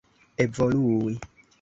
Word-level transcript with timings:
evolui 0.39 1.19